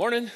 [0.00, 0.30] Morning.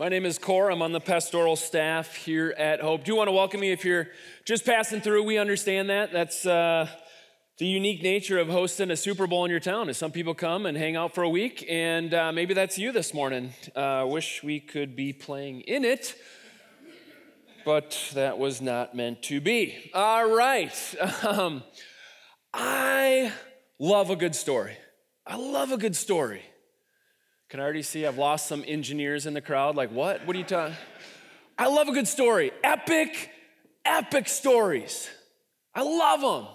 [0.00, 0.68] My name is Core.
[0.68, 3.04] I'm on the pastoral staff here at Hope.
[3.04, 4.08] Do you want to welcome me if you're
[4.44, 5.22] just passing through?
[5.22, 6.12] We understand that.
[6.12, 6.88] That's uh,
[7.58, 9.88] the unique nature of hosting a Super Bowl in your town.
[9.90, 12.90] Is some people come and hang out for a week, and uh, maybe that's you
[12.90, 13.52] this morning.
[13.76, 16.16] Uh, wish we could be playing in it,
[17.64, 19.92] but that was not meant to be.
[19.94, 20.74] All right.
[21.24, 21.62] Um,
[22.52, 23.32] I
[23.78, 24.76] love a good story.
[25.24, 26.42] I love a good story.
[27.50, 29.74] Can I already see I've lost some engineers in the crowd?
[29.74, 30.24] Like, what?
[30.24, 30.76] What are you talking?
[31.58, 32.52] I love a good story.
[32.62, 33.28] Epic,
[33.84, 35.10] epic stories.
[35.74, 36.46] I love them.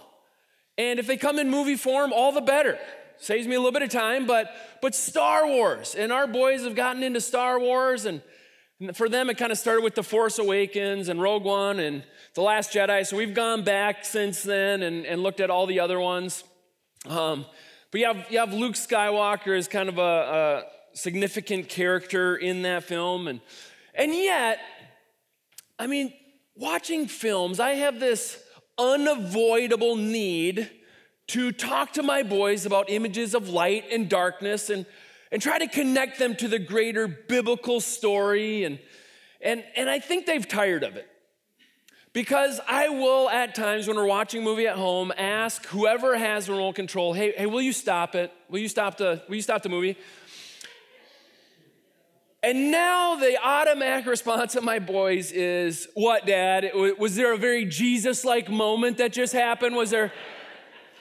[0.77, 2.79] And if they come in movie form, all the better.
[3.17, 4.49] Saves me a little bit of time, but
[4.81, 5.95] but Star Wars.
[5.95, 8.21] And our boys have gotten into Star Wars, and,
[8.93, 12.03] for them, it kind of started with The Force Awakens and Rogue One and
[12.35, 13.05] The Last Jedi.
[13.05, 16.45] So we've gone back since then and, and looked at all the other ones.
[17.05, 17.45] Um,
[17.91, 20.63] but you have, you have Luke Skywalker as kind of a
[20.95, 23.27] significant character in that film.
[23.27, 23.41] And,
[23.93, 24.59] and yet,
[25.77, 26.13] I mean,
[26.55, 28.41] watching films, I have this
[28.77, 30.69] unavoidable need
[31.27, 34.85] to talk to my boys about images of light and darkness and,
[35.31, 38.63] and try to connect them to the greater biblical story.
[38.63, 38.79] And,
[39.41, 41.07] and, and I think they've tired of it.
[42.13, 46.47] Because I will, at times when we're watching a movie at home, ask whoever has
[46.47, 48.31] remote control, hey, hey, will you stop it?
[48.49, 49.97] Will you stop the, will you stop the movie?
[52.45, 56.69] And now the automatic response of my boys is, What, Dad?
[56.75, 59.75] Was there a very Jesus like moment that just happened?
[59.75, 60.13] Was there,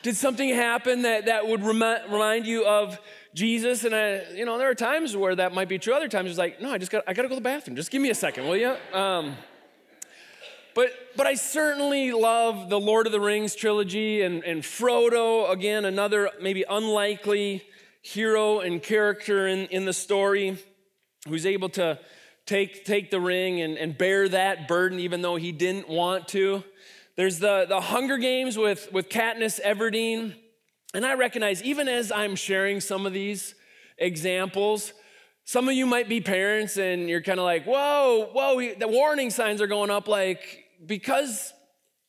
[0.01, 2.99] did something happen that, that would remind, remind you of
[3.35, 3.85] Jesus?
[3.85, 5.93] And I, you know, there are times where that might be true.
[5.93, 7.77] Other times it's like, No, I just got, I got to go to the bathroom.
[7.77, 8.75] Just give me a second, will you?
[8.95, 9.37] Um,
[10.75, 15.85] but, but I certainly love the Lord of the Rings trilogy and, and Frodo, again,
[15.85, 17.65] another maybe unlikely
[18.01, 20.59] hero and character in, in the story
[21.29, 21.99] who's able to
[22.47, 26.63] take, take the ring and, and bear that burden even though he didn't want to.
[27.17, 30.35] There's the, the Hunger Games with, with Katniss Everdeen.
[30.93, 33.55] And I recognize, even as I'm sharing some of these
[33.99, 34.93] examples,
[35.45, 39.31] some of you might be parents and you're kind of like, whoa, whoa, the warning
[39.31, 40.09] signs are going up.
[40.09, 41.53] Like, because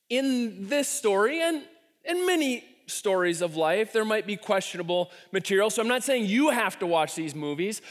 [0.10, 1.64] in this story and
[2.04, 5.70] in many stories of life, there might be questionable material.
[5.70, 7.82] So I'm not saying you have to watch these movies,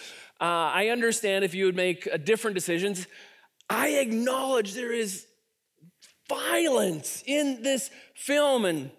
[0.41, 3.07] uh, I understand if you would make different decisions.
[3.71, 5.27] I acknowledge there is
[6.29, 8.91] violence in this film, and,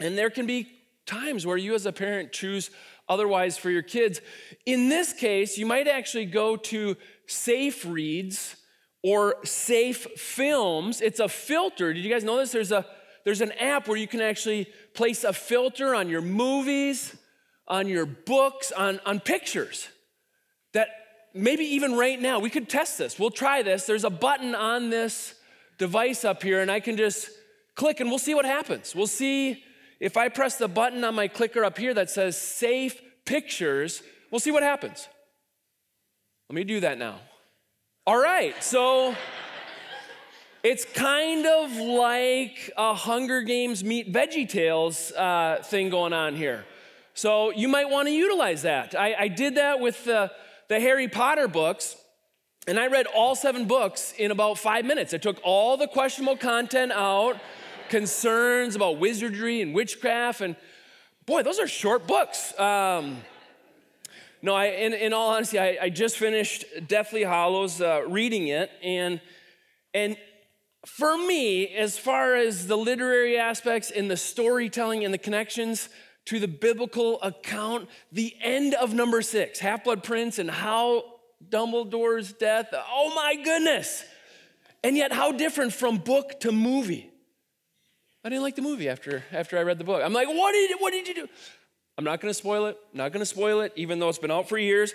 [0.00, 0.68] and there can be
[1.06, 2.70] times where you, as a parent, choose
[3.08, 4.20] otherwise for your kids.
[4.66, 6.96] In this case, you might actually go to
[7.26, 8.56] Safe Reads
[9.02, 11.00] or Safe Films.
[11.00, 11.92] It's a filter.
[11.92, 12.52] Did you guys know this?
[12.52, 12.86] There's a
[13.24, 17.16] there's an app where you can actually place a filter on your movies,
[17.66, 19.88] on your books, on, on pictures
[20.74, 20.88] that
[21.32, 23.18] maybe even right now, we could test this.
[23.18, 23.86] We'll try this.
[23.86, 25.34] There's a button on this
[25.78, 27.30] device up here, and I can just
[27.74, 28.94] click and we'll see what happens.
[28.94, 29.64] We'll see
[29.98, 34.40] if I press the button on my clicker up here that says Safe Pictures, we'll
[34.40, 35.08] see what happens.
[36.50, 37.20] Let me do that now.
[38.06, 39.16] All right, so
[40.62, 46.66] it's kind of like a Hunger Games meet Veggie Tales uh, thing going on here.
[47.14, 48.94] So you might want to utilize that.
[48.94, 50.30] I, I did that with the
[50.68, 51.96] the Harry Potter books,
[52.66, 55.12] and I read all seven books in about five minutes.
[55.12, 57.36] I took all the questionable content out,
[57.88, 60.56] concerns about wizardry and witchcraft, and
[61.26, 62.58] boy, those are short books.
[62.58, 63.18] Um,
[64.42, 68.70] no, I, in, in, all honesty, I, I, just finished Deathly Hallows, uh, reading it,
[68.82, 69.20] and
[69.94, 70.18] and
[70.84, 75.88] for me, as far as the literary aspects and the storytelling and the connections,
[76.26, 81.04] to the biblical account, the end of number six, Half Blood Prince and how
[81.48, 82.68] Dumbledore's death.
[82.72, 84.04] Oh my goodness.
[84.82, 87.10] And yet, how different from book to movie.
[88.22, 90.02] I didn't like the movie after, after I read the book.
[90.02, 91.28] I'm like, what did, what did you do?
[91.96, 94.58] I'm not gonna spoil it, not gonna spoil it, even though it's been out for
[94.58, 94.94] years.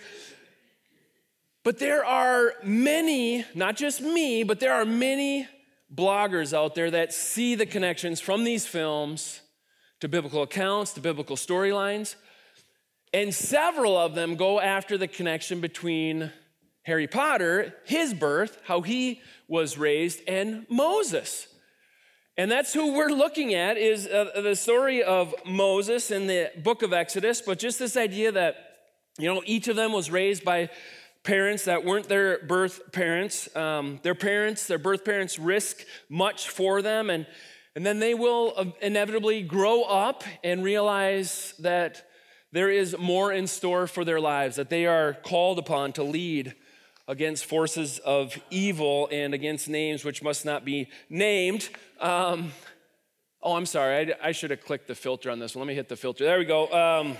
[1.64, 5.48] But there are many, not just me, but there are many
[5.94, 9.42] bloggers out there that see the connections from these films
[10.00, 12.16] to biblical accounts, to biblical storylines.
[13.14, 16.32] And several of them go after the connection between
[16.84, 21.48] Harry Potter, his birth, how he was raised, and Moses.
[22.38, 26.84] And that's who we're looking at is uh, the story of Moses in the book
[26.84, 28.56] of Exodus, but just this idea that
[29.18, 30.70] you know each of them was raised by
[31.24, 33.54] parents that weren't their birth parents.
[33.56, 37.28] Um, their parents, their birth parents, risk much for them, and
[37.76, 42.06] and then they will inevitably grow up and realize that
[42.52, 46.56] there is more in store for their lives, that they are called upon to lead
[47.08, 51.70] against forces of evil and against names which must not be named.
[52.00, 52.52] Um,
[53.42, 54.14] oh, I'm sorry.
[54.14, 55.66] I, I, should have clicked the filter on this one.
[55.66, 56.24] Let me hit the filter.
[56.24, 56.72] There we go.
[56.72, 57.18] Um,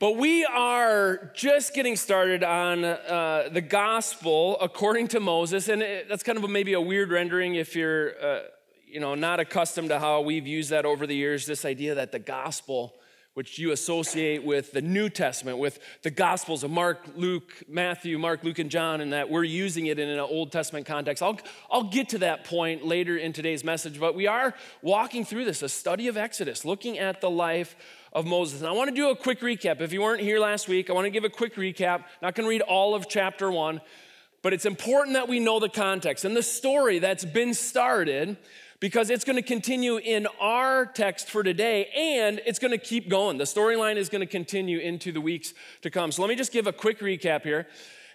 [0.00, 6.08] but we are just getting started on uh, the gospel according to Moses, and it,
[6.08, 8.40] that's kind of a, maybe a weird rendering if you're, uh,
[8.88, 11.44] you know, not accustomed to how we've used that over the years.
[11.44, 12.94] This idea that the gospel,
[13.40, 18.44] which you associate with the New Testament, with the gospels of Mark, Luke, Matthew, Mark,
[18.44, 21.22] Luke, and John, and that we're using it in an Old Testament context.
[21.22, 21.38] I'll
[21.70, 24.52] I'll get to that point later in today's message, but we are
[24.82, 27.76] walking through this, a study of Exodus, looking at the life
[28.12, 28.60] of Moses.
[28.60, 29.80] And I want to do a quick recap.
[29.80, 32.04] If you weren't here last week, I want to give a quick recap.
[32.20, 33.80] Not going to read all of chapter one,
[34.42, 38.36] but it's important that we know the context and the story that's been started
[38.80, 43.08] because it's going to continue in our text for today and it's going to keep
[43.08, 43.36] going.
[43.36, 46.10] The storyline is going to continue into the weeks to come.
[46.10, 47.66] So let me just give a quick recap here.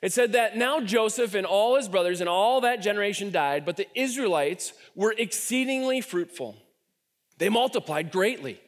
[0.01, 3.77] It said that now Joseph and all his brothers and all that generation died, but
[3.77, 6.55] the Israelites were exceedingly fruitful.
[7.37, 8.59] They multiplied greatly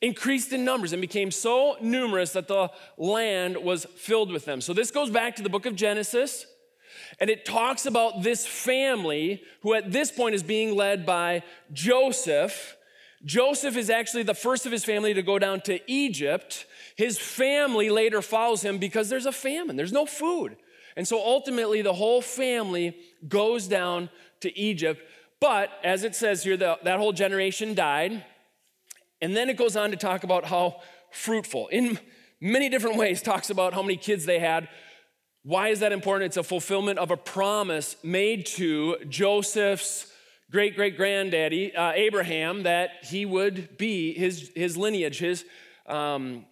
[0.00, 4.60] increased in numbers and became so numerous that the land was filled with them.
[4.60, 6.46] So this goes back to the book of Genesis.
[7.18, 11.42] And it talks about this family who at this point is being led by
[11.72, 12.76] Joseph.
[13.24, 16.66] Joseph is actually the first of his family to go down to Egypt.
[16.96, 20.56] His family later follows him because there's a famine, there's no food.
[20.96, 22.96] And so ultimately, the whole family
[23.28, 24.08] goes down
[24.40, 25.02] to Egypt.
[25.40, 28.24] But as it says here, the, that whole generation died.
[29.20, 30.80] And then it goes on to talk about how
[31.10, 31.98] fruitful, in
[32.40, 34.68] many different ways, talks about how many kids they had.
[35.46, 36.30] Why is that important?
[36.30, 40.12] It's a fulfillment of a promise made to Joseph's
[40.50, 45.44] great great granddaddy, uh, Abraham, that he would be his, his lineage, his,
[45.86, 46.46] um,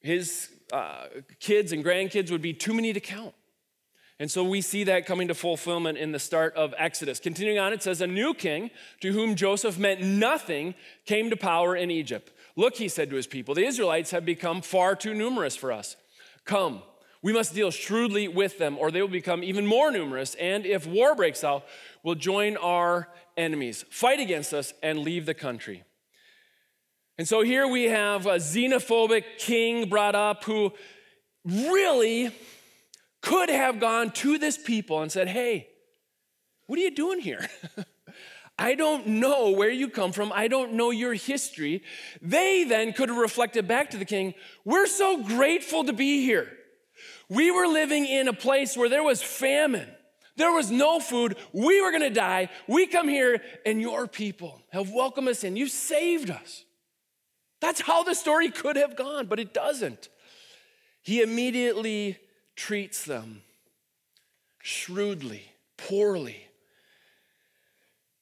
[0.00, 1.04] his uh,
[1.38, 3.32] kids and grandkids would be too many to count.
[4.18, 7.20] And so we see that coming to fulfillment in the start of Exodus.
[7.20, 10.74] Continuing on, it says, A new king to whom Joseph meant nothing
[11.04, 12.32] came to power in Egypt.
[12.56, 15.94] Look, he said to his people, the Israelites have become far too numerous for us.
[16.44, 16.82] Come,
[17.22, 20.34] we must deal shrewdly with them, or they will become even more numerous.
[20.36, 21.64] And if war breaks out,
[22.02, 25.84] we'll join our enemies, fight against us, and leave the country.
[27.18, 30.72] And so here we have a xenophobic king brought up who
[31.44, 32.30] really
[33.22, 35.68] could have gone to this people and said, Hey,
[36.66, 37.48] what are you doing here?
[38.58, 40.32] I don't know where you come from.
[40.32, 41.82] I don't know your history.
[42.22, 44.34] They then could have reflected back to the king,
[44.64, 46.55] We're so grateful to be here.
[47.28, 49.88] We were living in a place where there was famine.
[50.36, 51.36] There was no food.
[51.52, 52.50] We were going to die.
[52.68, 55.56] We come here, and your people have welcomed us in.
[55.56, 56.64] You saved us.
[57.60, 60.08] That's how the story could have gone, but it doesn't.
[61.02, 62.18] He immediately
[62.54, 63.42] treats them
[64.62, 65.44] shrewdly,
[65.76, 66.46] poorly.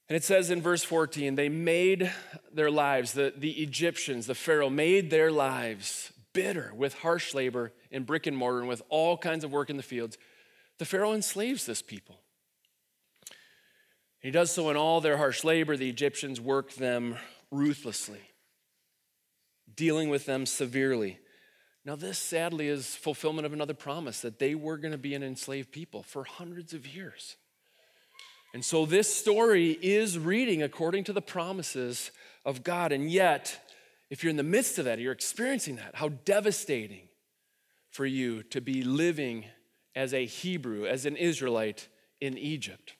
[0.09, 2.12] And it says in verse 14, they made
[2.53, 8.04] their lives, the, the Egyptians, the Pharaoh, made their lives bitter with harsh labor and
[8.04, 10.19] brick and mortar and with all kinds of work in the fields.
[10.78, 12.20] The Pharaoh enslaves this people.
[14.20, 15.76] He does so in all their harsh labor.
[15.76, 17.16] The Egyptians work them
[17.50, 18.20] ruthlessly,
[19.75, 21.19] dealing with them severely.
[21.84, 25.22] Now, this sadly is fulfillment of another promise that they were going to be an
[25.22, 27.36] enslaved people for hundreds of years.
[28.55, 32.10] And so, this story is reading according to the promises
[32.46, 32.93] of God.
[32.93, 33.60] And yet,
[34.11, 37.08] if you're in the midst of that, you're experiencing that, how devastating
[37.91, 39.44] for you to be living
[39.94, 41.89] as a Hebrew, as an Israelite
[42.20, 42.94] in Egypt.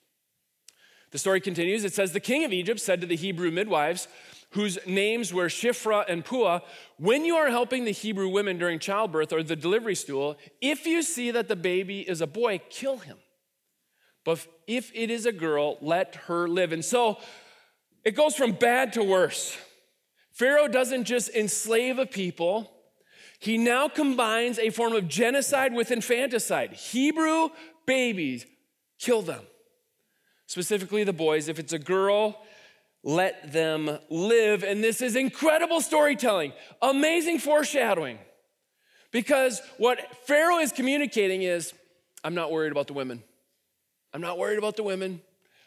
[1.11, 1.85] The story continues.
[1.85, 4.09] It says, The king of Egypt said to the Hebrew midwives,
[4.51, 6.61] whose names were Shiphrah and Puah,
[6.97, 11.03] when you are helping the Hebrew women during childbirth or the delivery stool, if you
[11.03, 13.17] see that the baby is a boy, kill him.
[14.25, 16.73] But if it is a girl, let her live.
[16.73, 17.19] And so
[18.05, 19.57] it goes from bad to worse.
[20.35, 22.71] Pharaoh doesn't just enslave a people,
[23.39, 26.73] he now combines a form of genocide with infanticide.
[26.73, 27.51] Hebrew
[27.87, 28.45] babies,
[28.99, 29.43] kill them.
[30.47, 31.49] Specifically, the boys.
[31.49, 32.43] If it's a girl,
[33.03, 34.65] let them live.
[34.65, 38.19] And this is incredible storytelling, amazing foreshadowing.
[39.11, 41.73] Because what Pharaoh is communicating is
[42.25, 43.23] I'm not worried about the women.
[44.13, 45.21] I'm not worried about the women.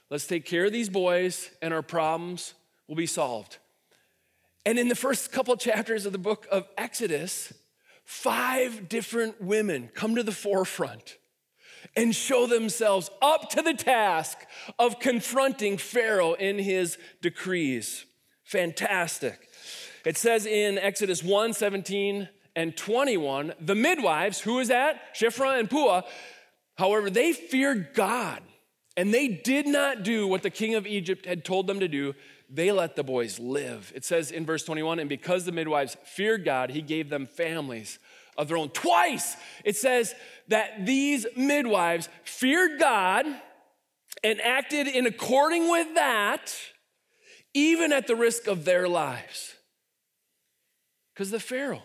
[0.09, 2.53] Let's take care of these boys, and our problems
[2.87, 3.57] will be solved.
[4.67, 7.53] And in the first couple chapters of the book of Exodus,
[8.03, 11.15] five different women come to the forefront
[11.95, 14.39] and show themselves up to the task
[14.77, 18.05] of confronting Pharaoh in his decrees.
[18.43, 19.47] Fantastic.
[20.03, 25.15] It says in Exodus 1 17 and 21, the midwives, who is that?
[25.15, 26.01] Shiphrah and Puah,
[26.75, 28.41] However, they feared God
[28.97, 32.15] and they did not do what the king of Egypt had told them to do.
[32.49, 33.91] They let the boys live.
[33.95, 37.99] It says in verse 21 and because the midwives feared God, he gave them families
[38.37, 38.69] of their own.
[38.69, 39.35] Twice
[39.65, 40.15] it says
[40.47, 43.25] that these midwives feared God
[44.23, 46.55] and acted in according with that,
[47.53, 49.55] even at the risk of their lives.
[51.13, 51.83] Because the Pharaoh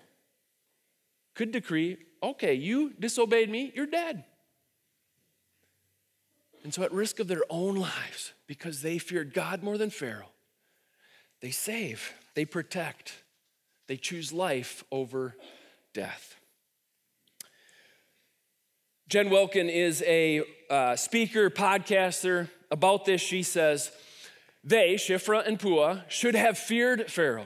[1.35, 4.25] could decree, okay, you disobeyed me, you're dead.
[6.65, 10.32] And so, at risk of their own lives, because they feared God more than Pharaoh,
[11.43, 13.13] they save, they protect,
[13.89, 15.37] they choose life over
[15.93, 16.37] death.
[19.09, 22.49] Jen Wilkin is a uh, speaker, podcaster.
[22.71, 23.93] About this, she says,
[24.65, 27.45] They, Shiphrah and Puah, should have feared Pharaoh.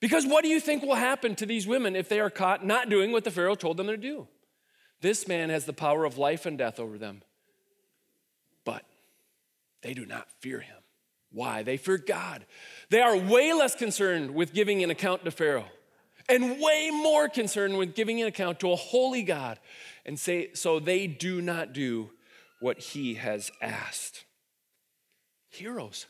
[0.00, 2.88] Because what do you think will happen to these women if they are caught not
[2.88, 4.28] doing what the Pharaoh told them to do?
[5.02, 7.20] This man has the power of life and death over them.
[8.64, 8.84] But
[9.82, 10.76] they do not fear him.
[11.34, 11.62] Why?
[11.62, 12.46] They fear God.
[12.94, 15.66] They are way less concerned with giving an account to Pharaoh
[16.28, 19.58] and way more concerned with giving an account to a holy God.
[20.06, 22.10] And say, so they do not do
[22.60, 24.24] what he has asked.
[25.48, 26.06] Heroes.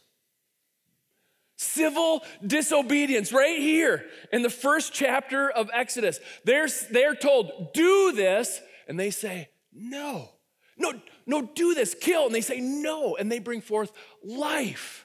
[1.56, 6.20] Civil disobedience, right here in the first chapter of Exodus.
[6.44, 10.28] They're, they're told, do this, and they say, no.
[10.76, 10.92] No,
[11.24, 12.26] no, do this, kill.
[12.26, 13.90] And they say no, and they bring forth
[14.22, 15.03] life.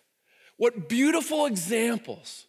[0.60, 2.46] What beautiful examples.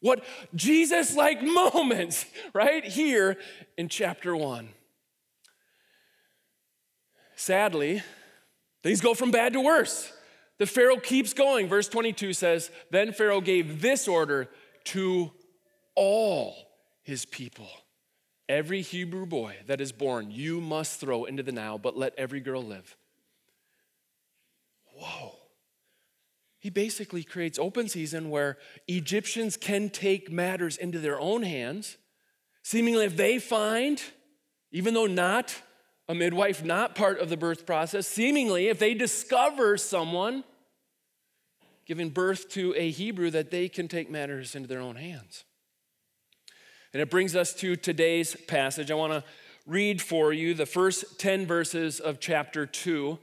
[0.00, 0.24] What
[0.56, 3.36] Jesus like moments right here
[3.78, 4.70] in chapter one.
[7.36, 8.02] Sadly,
[8.82, 10.12] things go from bad to worse.
[10.58, 11.68] The Pharaoh keeps going.
[11.68, 14.48] Verse 22 says, Then Pharaoh gave this order
[14.86, 15.30] to
[15.94, 16.56] all
[17.04, 17.68] his people
[18.52, 22.40] Every Hebrew boy that is born, you must throw into the Nile, but let every
[22.40, 22.96] girl live.
[24.94, 25.36] Whoa.
[26.62, 31.96] He basically creates open season where Egyptians can take matters into their own hands.
[32.62, 34.00] Seemingly, if they find,
[34.70, 35.60] even though not
[36.08, 40.44] a midwife, not part of the birth process, seemingly, if they discover someone
[41.84, 45.42] giving birth to a Hebrew, that they can take matters into their own hands.
[46.92, 48.92] And it brings us to today's passage.
[48.92, 49.24] I want to
[49.66, 53.18] read for you the first 10 verses of chapter 2.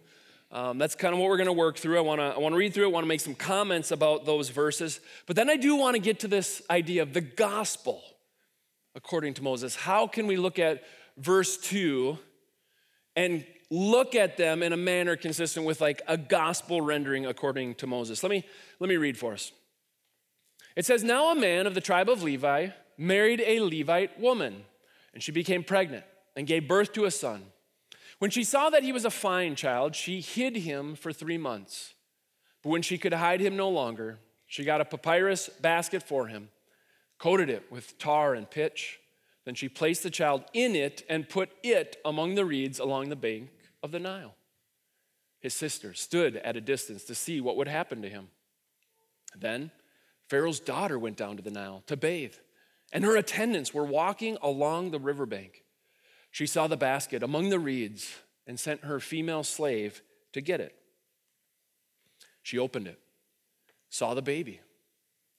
[0.51, 1.98] Um, that's kind of what we're going to work through.
[1.98, 2.88] I want to I want to read through it.
[2.88, 5.00] I want to make some comments about those verses.
[5.27, 8.01] But then I do want to get to this idea of the gospel
[8.96, 9.75] according to Moses.
[9.75, 10.84] How can we look at
[11.18, 12.18] verse 2
[13.15, 17.88] and look at them in a manner consistent with like a gospel rendering according to
[17.88, 18.24] Moses?
[18.24, 18.44] Let me
[18.79, 19.51] let me read for us.
[20.75, 24.65] It says, "Now a man of the tribe of Levi married a Levite woman,
[25.13, 27.44] and she became pregnant and gave birth to a son.
[28.19, 31.93] When she saw that he was a fine child, she hid him for three months.
[32.61, 36.49] But when she could hide him no longer, she got a papyrus basket for him,
[37.17, 38.99] coated it with tar and pitch.
[39.45, 43.15] Then she placed the child in it and put it among the reeds along the
[43.15, 43.49] bank
[43.81, 44.35] of the Nile.
[45.39, 48.27] His sister stood at a distance to see what would happen to him.
[49.35, 49.71] Then
[50.27, 52.35] Pharaoh's daughter went down to the Nile to bathe
[52.91, 55.63] and her attendants were walking along the riverbank.
[56.31, 60.01] She saw the basket among the reeds and sent her female slave
[60.33, 60.75] to get it.
[62.43, 63.00] She opened it,
[63.89, 64.62] saw the baby.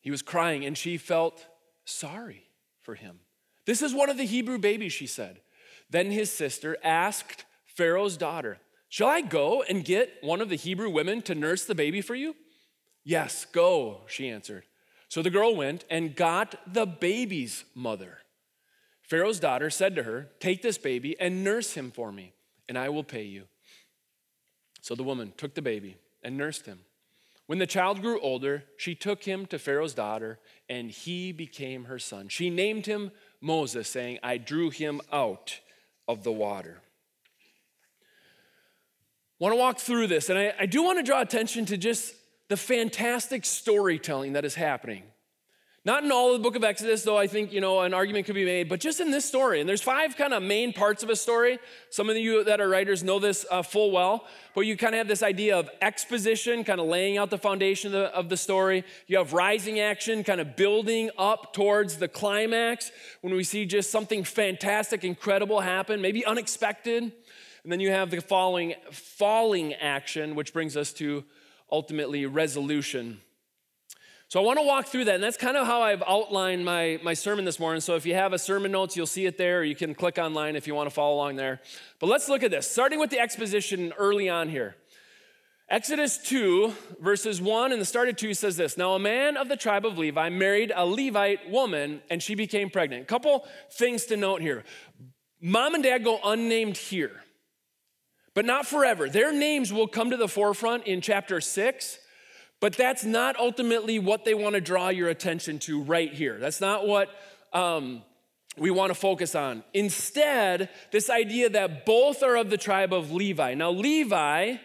[0.00, 1.46] He was crying, and she felt
[1.84, 2.44] sorry
[2.80, 3.20] for him.
[3.66, 5.40] This is one of the Hebrew babies, she said.
[5.90, 10.90] Then his sister asked Pharaoh's daughter, Shall I go and get one of the Hebrew
[10.90, 12.34] women to nurse the baby for you?
[13.04, 14.64] Yes, go, she answered.
[15.08, 18.18] So the girl went and got the baby's mother.
[19.10, 22.32] Pharaoh's daughter said to her, Take this baby and nurse him for me,
[22.68, 23.46] and I will pay you.
[24.82, 26.78] So the woman took the baby and nursed him.
[27.46, 30.38] When the child grew older, she took him to Pharaoh's daughter,
[30.68, 32.28] and he became her son.
[32.28, 35.58] She named him Moses, saying, I drew him out
[36.06, 36.80] of the water.
[39.40, 42.14] Want to walk through this, and I, I do want to draw attention to just
[42.46, 45.02] the fantastic storytelling that is happening.
[45.82, 48.26] Not in all of the book of Exodus, though I think, you know, an argument
[48.26, 49.60] could be made, but just in this story.
[49.60, 51.58] And there's five kind of main parts of a story.
[51.88, 54.98] Some of you that are writers know this uh, full well, but you kind of
[54.98, 58.36] have this idea of exposition, kind of laying out the foundation of the, of the
[58.36, 58.84] story.
[59.06, 63.90] You have rising action, kind of building up towards the climax when we see just
[63.90, 67.04] something fantastic, incredible happen, maybe unexpected.
[67.62, 71.24] And then you have the following falling action, which brings us to
[71.72, 73.22] ultimately resolution.
[74.30, 77.00] So I want to walk through that, and that's kind of how I've outlined my,
[77.02, 77.80] my sermon this morning.
[77.80, 80.18] So if you have a sermon notes, you'll see it there, or you can click
[80.18, 81.60] online if you want to follow along there.
[81.98, 84.76] But let's look at this, starting with the exposition early on here.
[85.68, 89.48] Exodus 2, verses 1 and the start of 2 says this Now, a man of
[89.48, 93.02] the tribe of Levi married a Levite woman, and she became pregnant.
[93.02, 94.62] A couple things to note here.
[95.40, 97.24] Mom and dad go unnamed here,
[98.34, 99.08] but not forever.
[99.08, 101.98] Their names will come to the forefront in chapter 6
[102.60, 106.38] but that's not ultimately what they want to draw your attention to right here.
[106.38, 107.08] That's not what
[107.52, 108.02] um,
[108.56, 109.64] we want to focus on.
[109.72, 113.54] Instead, this idea that both are of the tribe of Levi.
[113.54, 114.56] Now, Levi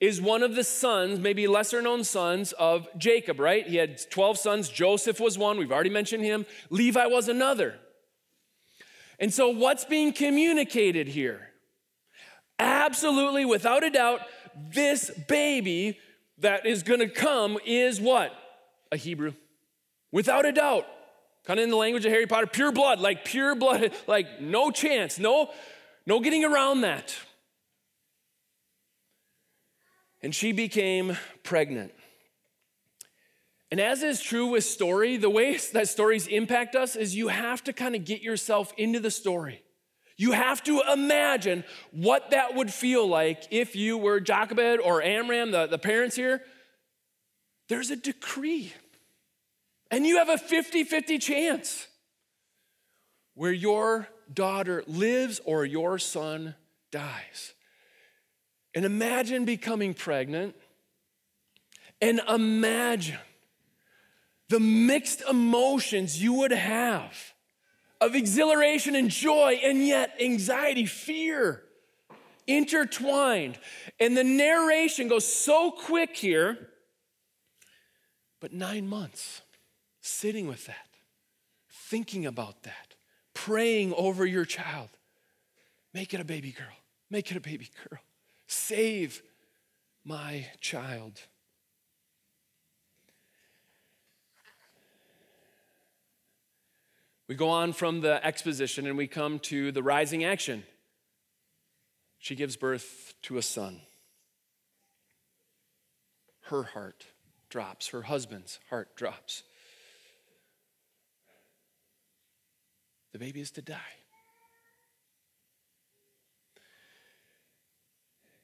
[0.00, 3.66] is one of the sons, maybe lesser known sons of Jacob, right?
[3.66, 4.68] He had 12 sons.
[4.68, 5.58] Joseph was one.
[5.58, 6.46] We've already mentioned him.
[6.70, 7.74] Levi was another.
[9.18, 11.50] And so, what's being communicated here?
[12.58, 14.20] Absolutely, without a doubt,
[14.72, 15.98] this baby
[16.40, 18.32] that is going to come is what?
[18.92, 19.34] A Hebrew.
[20.12, 20.86] Without a doubt.
[21.44, 24.70] Kind of in the language of Harry Potter, pure blood, like pure blood, like no
[24.70, 25.50] chance, no,
[26.06, 27.16] no getting around that.
[30.22, 31.92] And she became pregnant.
[33.70, 37.64] And as is true with story, the way that stories impact us is you have
[37.64, 39.62] to kind of get yourself into the story.
[40.20, 45.50] You have to imagine what that would feel like if you were Jochebed or Amram,
[45.50, 46.42] the, the parents here.
[47.70, 48.74] There's a decree,
[49.90, 51.88] and you have a 50 50 chance
[53.32, 56.54] where your daughter lives or your son
[56.92, 57.54] dies.
[58.74, 60.54] And imagine becoming pregnant,
[62.02, 63.16] and imagine
[64.50, 67.29] the mixed emotions you would have
[68.00, 71.62] of exhilaration and joy, and yet anxiety, fear
[72.46, 73.58] intertwined.
[73.98, 76.70] And the narration goes so quick here,
[78.40, 79.42] but nine months
[80.00, 80.88] sitting with that,
[81.68, 82.94] thinking about that,
[83.34, 84.88] praying over your child.
[85.92, 86.76] Make it a baby girl,
[87.10, 88.00] make it a baby girl.
[88.46, 89.22] Save
[90.04, 91.20] my child.
[97.30, 100.64] We go on from the exposition and we come to the rising action.
[102.18, 103.82] She gives birth to a son.
[106.46, 107.06] Her heart
[107.48, 109.44] drops, her husband's heart drops.
[113.12, 113.78] The baby is to die.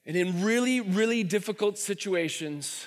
[0.05, 2.87] And in really, really difficult situations,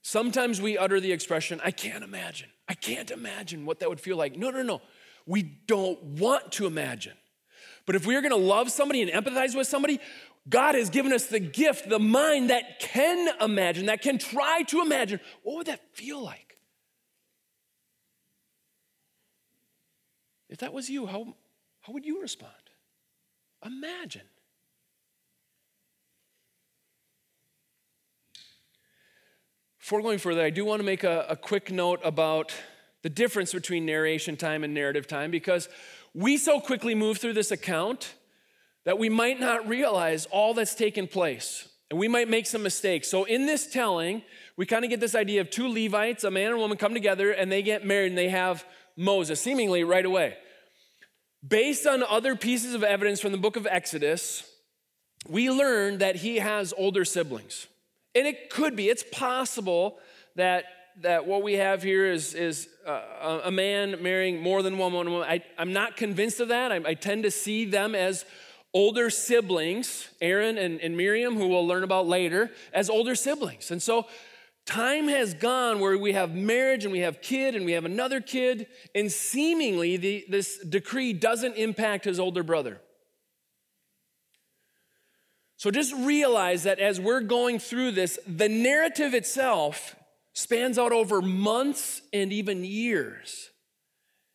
[0.00, 2.48] sometimes we utter the expression, I can't imagine.
[2.72, 4.34] I can't imagine what that would feel like.
[4.34, 4.80] No, no, no.
[5.26, 7.12] We don't want to imagine.
[7.84, 10.00] But if we are going to love somebody and empathize with somebody,
[10.48, 14.80] God has given us the gift, the mind that can imagine, that can try to
[14.80, 15.20] imagine.
[15.42, 16.56] What would that feel like?
[20.48, 21.34] If that was you, how,
[21.82, 22.54] how would you respond?
[23.62, 24.22] Imagine.
[29.82, 32.54] Before going further, I do want to make a, a quick note about
[33.02, 35.68] the difference between narration time and narrative time because
[36.14, 38.14] we so quickly move through this account
[38.84, 43.10] that we might not realize all that's taken place and we might make some mistakes.
[43.10, 44.22] So, in this telling,
[44.56, 46.94] we kind of get this idea of two Levites, a man and a woman, come
[46.94, 48.64] together and they get married and they have
[48.96, 50.36] Moses, seemingly right away.
[51.44, 54.48] Based on other pieces of evidence from the book of Exodus,
[55.28, 57.66] we learn that he has older siblings.
[58.14, 59.98] And it could be, it's possible
[60.36, 60.64] that,
[61.00, 65.22] that what we have here is, is uh, a man marrying more than one woman.
[65.22, 66.72] I, am not convinced of that.
[66.72, 68.24] I, I, tend to see them as
[68.74, 73.70] older siblings, Aaron and, and Miriam, who we'll learn about later, as older siblings.
[73.70, 74.06] And so
[74.66, 78.20] time has gone where we have marriage and we have kid and we have another
[78.20, 82.80] kid, and seemingly the, this decree doesn't impact his older brother.
[85.62, 89.94] So just realize that as we're going through this, the narrative itself
[90.32, 93.50] spans out over months and even years.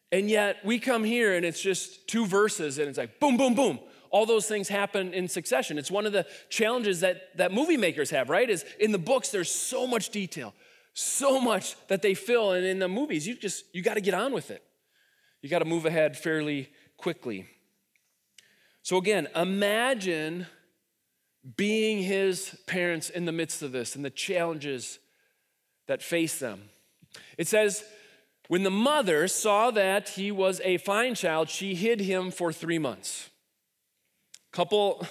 [0.10, 3.56] And yet we come here and it's just two verses and it's like boom, boom,
[3.56, 3.78] boom.
[4.10, 5.78] All those things happen in succession.
[5.78, 8.50] It's one of the challenges that, that movie makers have, right?
[8.50, 10.54] Is in the books, there's so much detail,
[10.94, 12.54] so much that they fill.
[12.54, 14.64] And in the movies, you just, you got to get on with it.
[15.42, 17.48] You got to move ahead fairly quickly.
[18.82, 20.48] So again, imagine
[21.56, 25.00] being his parents in the midst of this and the challenges
[25.88, 26.70] that face them.
[27.38, 27.86] It says,
[28.48, 32.80] when the mother saw that he was a fine child, she hid him for three
[32.80, 33.30] months.
[34.52, 35.06] Couple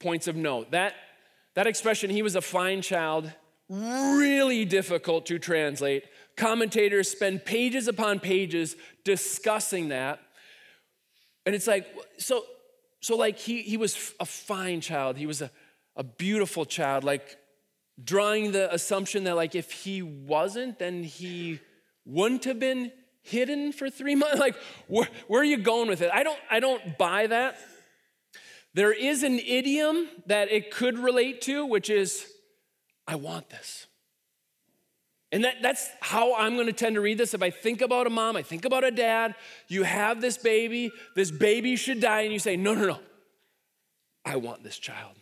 [0.00, 0.70] points of note.
[0.70, 0.94] That,
[1.54, 3.30] that expression, he was a fine child,
[3.68, 6.04] really difficult to translate.
[6.36, 10.20] commentators spend pages upon pages discussing that.
[11.44, 11.86] And it's like,
[12.18, 12.44] so,
[13.06, 15.16] so like he, he was a fine child.
[15.16, 15.48] He was a,
[15.94, 17.36] a beautiful child, like
[18.02, 21.60] drawing the assumption that like if he wasn't, then he
[22.04, 22.90] wouldn't have been
[23.22, 24.40] hidden for three months.
[24.40, 24.56] Like,
[24.88, 26.10] where, where are you going with it?
[26.12, 27.60] I don't, I don't buy that.
[28.74, 32.26] There is an idiom that it could relate to, which is,
[33.06, 33.86] I want this.
[35.32, 37.34] And that, that's how I'm going to tend to read this.
[37.34, 39.34] If I think about a mom, I think about a dad,
[39.68, 42.98] you have this baby, this baby should die, and you say, No, no, no,
[44.24, 45.16] I want this child.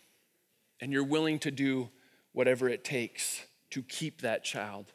[0.80, 1.88] And you're willing to do
[2.32, 4.92] whatever it takes to keep that child,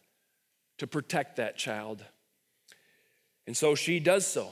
[0.77, 2.03] to protect that child.
[3.47, 4.49] And so she does so.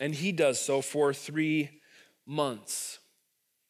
[0.00, 1.70] And he does so for three
[2.26, 2.98] months.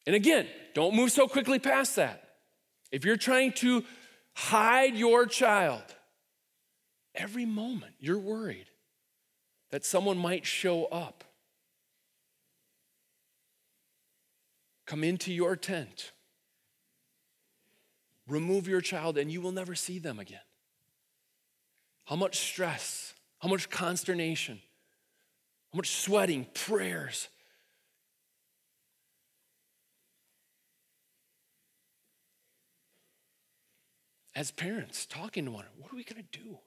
[0.06, 2.22] And again, don't move so quickly past that.
[2.90, 3.84] If you're trying to
[4.34, 5.82] hide your child,
[7.14, 8.66] every moment you're worried
[9.70, 11.24] that someone might show up,
[14.86, 16.12] come into your tent,
[18.28, 20.40] remove your child, and you will never see them again.
[22.04, 24.60] How much stress, how much consternation,
[25.72, 27.28] how much sweating, prayers,
[34.34, 36.58] as parents talking to one another, what are we going to do?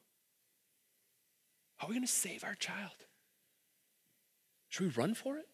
[1.78, 2.96] How are we going to save our child?
[4.70, 5.48] Should we run for it?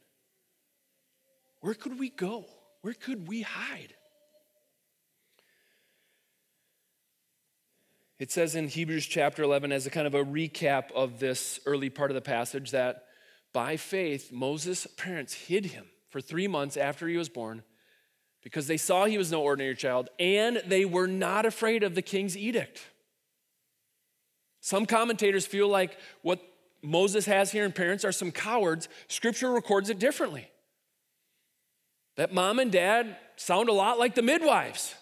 [1.61, 2.45] Where could we go?
[2.81, 3.93] Where could we hide?
[8.19, 11.89] It says in Hebrews chapter 11, as a kind of a recap of this early
[11.89, 13.05] part of the passage, that
[13.53, 17.63] by faith, Moses' parents hid him for three months after he was born
[18.43, 22.01] because they saw he was no ordinary child and they were not afraid of the
[22.01, 22.81] king's edict.
[24.59, 26.41] Some commentators feel like what
[26.81, 28.89] Moses has here in parents are some cowards.
[29.07, 30.49] Scripture records it differently.
[32.17, 34.93] That mom and dad sound a lot like the midwives.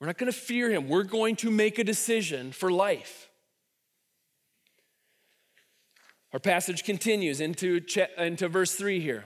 [0.00, 0.88] We're not going to fear him.
[0.88, 3.30] We're going to make a decision for life.
[6.32, 7.80] Our passage continues into,
[8.18, 9.24] into verse 3 here.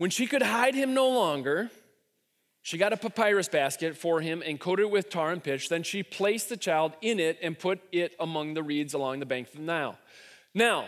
[0.00, 1.70] When she could hide him no longer,
[2.62, 5.68] she got a papyrus basket for him and coated it with tar and pitch.
[5.68, 9.26] Then she placed the child in it and put it among the reeds along the
[9.26, 9.98] bank of the Nile.
[10.54, 10.86] Now,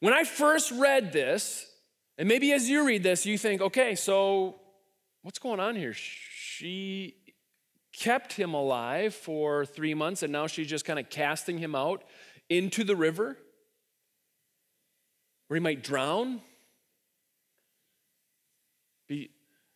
[0.00, 1.64] when I first read this,
[2.18, 4.56] and maybe as you read this, you think, okay, so
[5.22, 5.92] what's going on here?
[5.92, 7.14] She
[7.96, 12.02] kept him alive for three months and now she's just kind of casting him out
[12.50, 13.38] into the river
[15.46, 16.40] where he might drown
[19.12, 19.30] be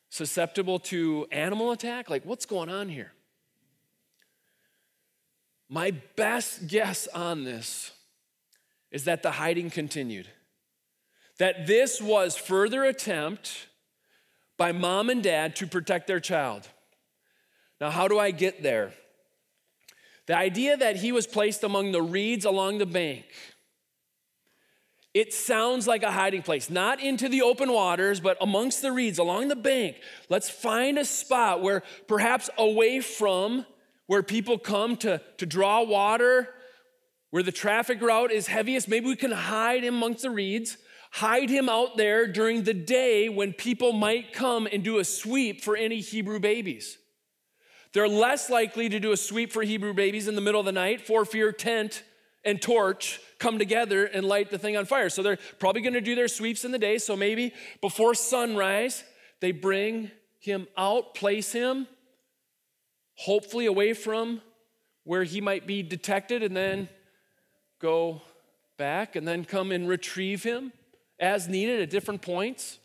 [0.08, 2.08] susceptible to animal attack?
[2.08, 3.12] Like, what's going on here?
[5.68, 7.92] My best guess on this
[8.90, 10.28] is that the hiding continued.
[11.38, 13.66] That this was further attempt
[14.56, 16.66] by mom and dad to protect their child.
[17.78, 18.94] Now, how do I get there?
[20.26, 23.26] The idea that he was placed among the reeds along the bank
[25.16, 29.18] it sounds like a hiding place, not into the open waters, but amongst the reeds,
[29.18, 29.96] along the bank.
[30.28, 33.64] Let's find a spot where perhaps away from
[34.08, 36.50] where people come to, to draw water,
[37.30, 38.88] where the traffic route is heaviest.
[38.88, 40.76] Maybe we can hide him amongst the reeds,
[41.12, 45.64] hide him out there during the day when people might come and do a sweep
[45.64, 46.98] for any Hebrew babies.
[47.94, 50.72] They're less likely to do a sweep for Hebrew babies in the middle of the
[50.72, 52.02] night for fear tent
[52.46, 55.10] and torch come together and light the thing on fire.
[55.10, 56.96] So they're probably going to do their sweeps in the day.
[56.98, 59.04] So maybe before sunrise,
[59.40, 61.86] they bring him out, place him,
[63.16, 64.40] hopefully away from
[65.04, 66.88] where he might be detected, and then
[67.80, 68.22] go
[68.76, 70.72] back and then come and retrieve him
[71.18, 72.78] as needed at different points.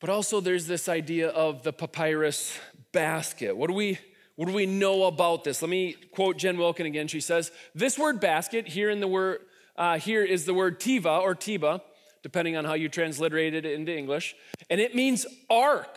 [0.00, 2.58] But also, there's this idea of the papyrus
[2.92, 3.56] basket.
[3.56, 3.98] What do we
[4.36, 5.62] what do we know about this?
[5.62, 7.06] Let me quote Jen Wilkin again.
[7.06, 9.40] She says, This word basket here in the word
[9.76, 11.80] uh, here is the word tiva or tiba,
[12.22, 14.34] depending on how you transliterate it into English,
[14.70, 15.96] and it means ark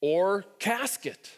[0.00, 1.30] or casket.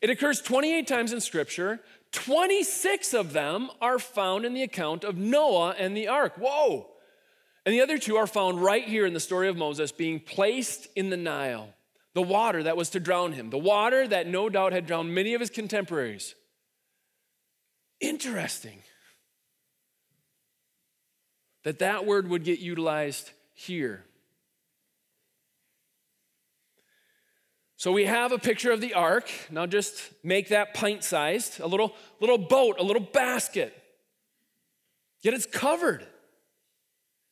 [0.00, 1.80] It occurs 28 times in Scripture.
[2.12, 6.34] 26 of them are found in the account of Noah and the ark.
[6.36, 6.88] Whoa!
[7.66, 10.88] And the other two are found right here in the story of Moses being placed
[10.96, 11.68] in the Nile
[12.14, 15.34] the water that was to drown him, the water that no doubt had drowned many
[15.34, 16.34] of his contemporaries.
[18.00, 18.82] Interesting
[21.64, 24.04] that that word would get utilized here.
[27.76, 29.30] So we have a picture of the ark.
[29.50, 33.72] Now just make that pint sized, a little, little boat, a little basket.
[35.22, 36.06] Yet it's covered.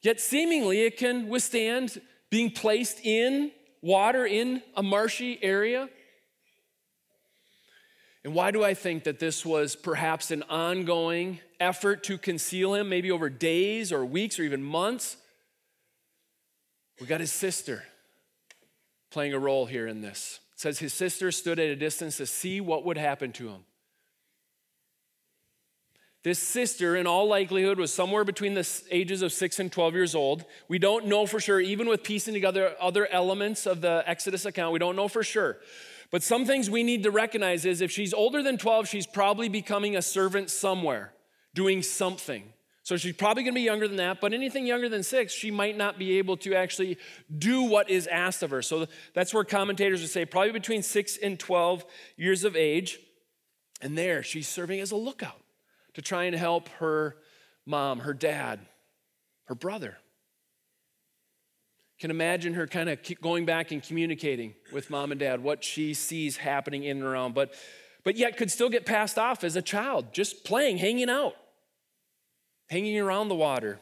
[0.02, 3.50] Yet seemingly it can withstand being placed in
[3.86, 5.88] water in a marshy area.
[8.24, 12.88] And why do I think that this was perhaps an ongoing effort to conceal him,
[12.88, 15.16] maybe over days or weeks or even months?
[17.00, 17.84] We got his sister
[19.10, 20.40] playing a role here in this.
[20.54, 23.64] It says his sister stood at a distance to see what would happen to him.
[26.26, 30.12] This sister, in all likelihood, was somewhere between the ages of 6 and 12 years
[30.12, 30.44] old.
[30.66, 34.72] We don't know for sure, even with piecing together other elements of the Exodus account,
[34.72, 35.58] we don't know for sure.
[36.10, 39.48] But some things we need to recognize is if she's older than 12, she's probably
[39.48, 41.12] becoming a servant somewhere,
[41.54, 42.42] doing something.
[42.82, 45.76] So she's probably gonna be younger than that, but anything younger than six, she might
[45.76, 46.98] not be able to actually
[47.38, 48.62] do what is asked of her.
[48.62, 51.84] So that's where commentators would say probably between six and 12
[52.16, 52.98] years of age.
[53.80, 55.40] And there, she's serving as a lookout
[55.96, 57.16] to try and help her
[57.64, 58.60] mom, her dad,
[59.46, 59.96] her brother.
[61.98, 65.94] Can imagine her kind of going back and communicating with mom and dad what she
[65.94, 67.54] sees happening in and around, but,
[68.04, 71.34] but yet could still get passed off as a child, just playing, hanging out,
[72.68, 73.78] hanging around the water.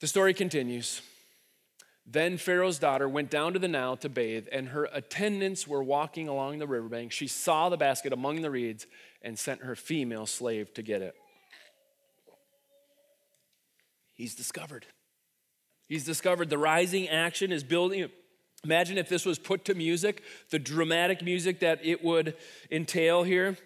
[0.00, 1.02] The story continues.
[2.08, 6.28] Then Pharaoh's daughter went down to the Nile to bathe, and her attendants were walking
[6.28, 7.10] along the riverbank.
[7.10, 8.86] She saw the basket among the reeds
[9.22, 11.16] and sent her female slave to get it.
[14.14, 14.86] He's discovered.
[15.88, 18.08] He's discovered the rising action is building.
[18.62, 22.36] Imagine if this was put to music, the dramatic music that it would
[22.70, 23.58] entail here.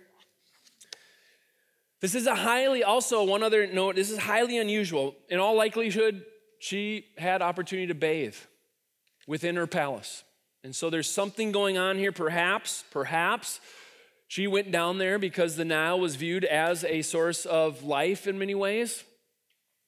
[2.00, 5.14] This is a highly, also, one other note, this is highly unusual.
[5.29, 6.24] In all likelihood,
[6.61, 8.37] she had opportunity to bathe
[9.27, 10.23] within her palace.
[10.62, 13.61] And so there's something going on here, perhaps, perhaps
[14.29, 18.38] she went down there because the Nile was viewed as a source of life in
[18.38, 19.03] many ways.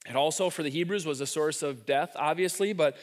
[0.08, 2.96] It also, for the Hebrews, was a source of death, obviously, but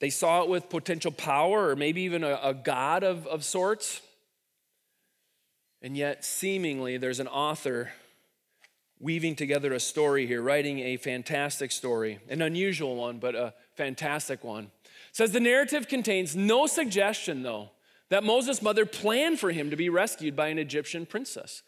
[0.00, 4.02] they saw it with potential power or maybe even a, a god of, of sorts.
[5.80, 7.90] And yet, seemingly, there's an author
[9.02, 14.44] weaving together a story here, writing a fantastic story, an unusual one, but a fantastic
[14.44, 14.70] one.
[15.10, 17.70] It says the narrative contains no suggestion, though,
[18.10, 21.62] that Moses' mother planned for him to be rescued by an Egyptian princess.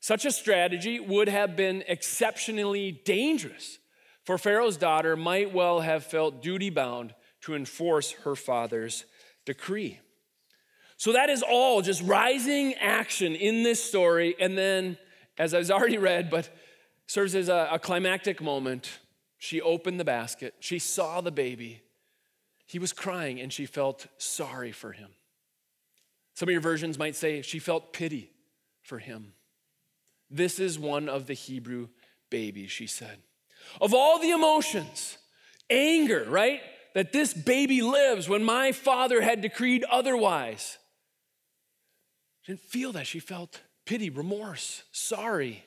[0.00, 3.78] Such a strategy would have been exceptionally dangerous,
[4.24, 9.04] for Pharaoh's daughter might well have felt duty bound to enforce her father's
[9.44, 10.00] decree.
[10.96, 14.34] So that is all just rising action in this story.
[14.40, 14.98] And then,
[15.36, 16.48] as I've already read, but
[17.08, 19.00] serves as a, a climactic moment,
[19.38, 21.82] she opened the basket, she saw the baby.
[22.66, 25.08] He was crying, and she felt sorry for him.
[26.34, 28.30] Some of your versions might say she felt pity
[28.82, 29.32] for him.
[30.30, 31.88] This is one of the Hebrew
[32.30, 33.18] babies, she said.
[33.80, 35.16] Of all the emotions,
[35.70, 36.60] anger, right?
[36.94, 40.76] That this baby lives when my father had decreed otherwise.
[42.42, 43.06] She didn't feel that.
[43.06, 45.64] She felt pity, remorse, sorry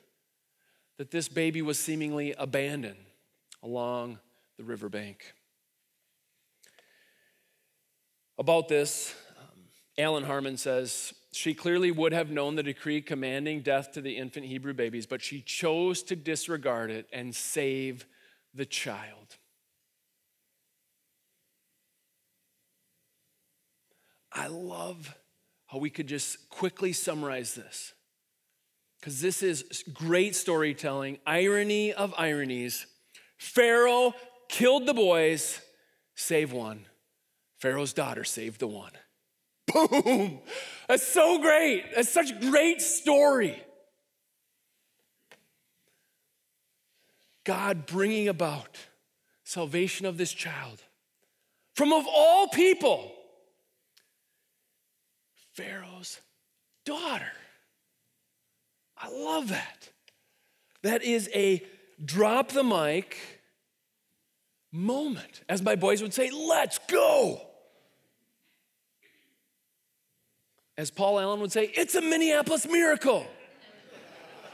[1.02, 3.04] that this baby was seemingly abandoned
[3.64, 4.20] along
[4.60, 5.34] the riverbank.
[8.38, 9.64] About this, um,
[9.98, 14.46] Allan Harman says, she clearly would have known the decree commanding death to the infant
[14.46, 18.06] Hebrew babies, but she chose to disregard it and save
[18.54, 19.38] the child.
[24.32, 25.18] I love
[25.66, 27.96] how we could just quickly summarize this.
[29.02, 32.86] Because this is great storytelling, irony of ironies.
[33.38, 34.14] Pharaoh
[34.48, 35.60] killed the boys,
[36.16, 36.86] save one.
[37.58, 38.92] Pharaoh's daughter saved the one.
[39.74, 40.40] Boom!
[40.88, 41.84] That's so great.
[41.96, 43.62] That's such a great story.
[47.44, 48.78] God bringing about
[49.44, 50.84] salvation of this child
[51.76, 53.12] from, of all people,
[55.54, 56.20] Pharaoh's
[56.86, 57.32] daughter.
[59.02, 59.90] I love that.
[60.84, 61.64] That is a
[62.04, 63.18] drop the mic
[64.72, 65.42] moment.
[65.50, 67.42] As my boys would say, let's go.
[70.78, 73.26] As Paul Allen would say, it's a Minneapolis miracle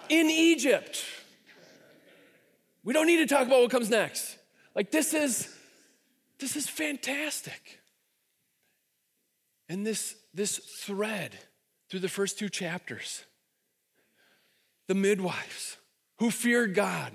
[0.09, 1.03] in Egypt.
[2.83, 4.37] We don't need to talk about what comes next.
[4.75, 5.53] Like this is
[6.39, 7.79] this is fantastic.
[9.69, 11.37] And this this thread
[11.89, 13.25] through the first two chapters.
[14.87, 15.77] The midwives
[16.19, 17.11] who feared God.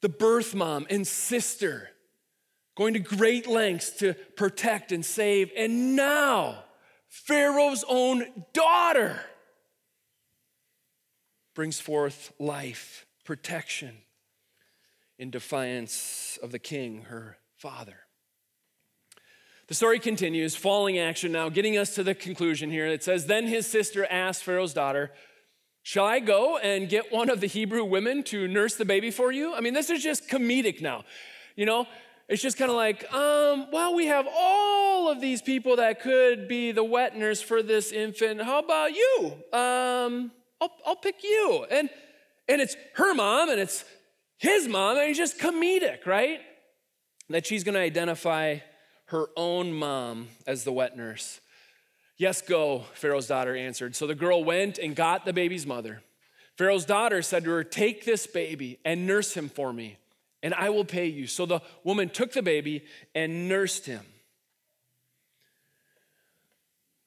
[0.00, 1.90] The birth mom and sister
[2.74, 5.50] going to great lengths to protect and save.
[5.56, 6.64] And now,
[7.08, 9.20] Pharaoh's own daughter
[11.54, 13.98] brings forth life, protection,
[15.18, 17.98] in defiance of the king, her father.
[19.68, 22.86] The story continues, falling action now, getting us to the conclusion here.
[22.86, 25.12] It says, Then his sister asked Pharaoh's daughter,
[25.82, 29.32] Shall I go and get one of the Hebrew women to nurse the baby for
[29.32, 29.54] you?
[29.54, 31.04] I mean, this is just comedic now.
[31.56, 31.86] You know,
[32.28, 36.46] it's just kind of like, um, well, we have all of these people that could
[36.46, 38.40] be the wet nurse for this infant.
[38.40, 39.32] How about you?
[39.52, 41.66] Um, I'll, I'll pick you.
[41.70, 41.90] And,
[42.48, 43.84] and it's her mom and it's
[44.38, 46.40] his mom, and it's just comedic, right?
[47.28, 48.58] That she's going to identify
[49.06, 51.40] her own mom as the wet nurse.
[52.22, 53.96] Yes, go, Pharaoh's daughter answered.
[53.96, 56.04] So the girl went and got the baby's mother.
[56.56, 59.98] Pharaoh's daughter said to her, Take this baby and nurse him for me
[60.40, 61.26] and I will pay you.
[61.26, 64.04] So the woman took the baby and nursed him.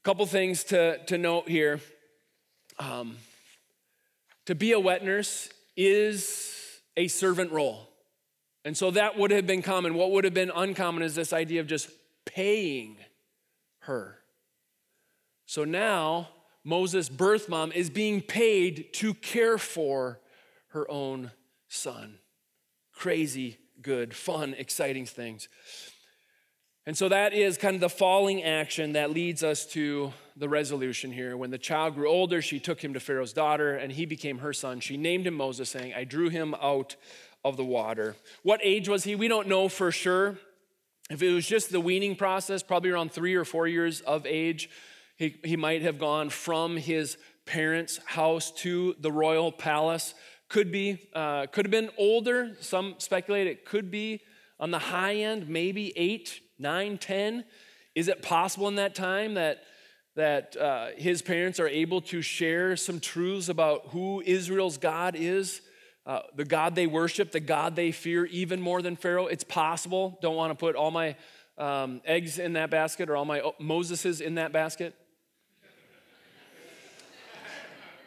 [0.03, 1.79] Couple things to, to note here.
[2.77, 3.15] Um,
[4.47, 7.87] to be a wet nurse is a servant role.
[8.65, 9.93] And so that would have been common.
[9.93, 11.89] What would have been uncommon is this idea of just
[12.25, 12.97] paying
[13.83, 14.19] her.
[15.45, 16.29] So now,
[16.63, 20.19] Moses' birth mom is being paid to care for
[20.69, 21.31] her own
[21.67, 22.19] son
[22.95, 25.49] crazy, good, fun, exciting things.
[26.87, 31.11] And so that is kind of the falling action that leads us to the resolution
[31.11, 31.35] here.
[31.35, 34.53] When the child grew older, she took him to Pharaoh's daughter, and he became her
[34.53, 34.79] son.
[34.79, 36.95] She named him Moses, saying, I drew him out
[37.43, 38.15] of the water.
[38.43, 39.15] What age was he?
[39.15, 40.37] We don't know for sure.
[41.09, 44.69] If it was just the weaning process, probably around three or four years of age,
[45.15, 50.13] he, he might have gone from his parents' house to the royal palace.
[50.49, 52.55] Could be, uh, could have been older.
[52.59, 54.21] Some speculate it could be
[54.59, 57.43] on the high end, maybe eight, nine, ten.
[57.95, 59.63] Is it possible in that time that,
[60.15, 65.61] that uh, his parents are able to share some truths about who Israel's God is?
[66.05, 69.25] Uh, the God they worship, the God they fear even more than Pharaoh.
[69.25, 70.19] It's possible.
[70.21, 71.15] Don't want to put all my
[71.57, 74.93] um, eggs in that basket or all my Moseses in that basket.